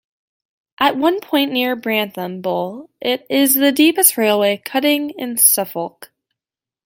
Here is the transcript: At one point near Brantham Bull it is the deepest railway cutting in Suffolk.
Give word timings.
At 0.79 0.97
one 0.97 1.19
point 1.19 1.51
near 1.51 1.75
Brantham 1.75 2.41
Bull 2.41 2.89
it 2.99 3.23
is 3.29 3.53
the 3.53 3.71
deepest 3.71 4.17
railway 4.17 4.57
cutting 4.57 5.11
in 5.11 5.37
Suffolk. 5.37 6.11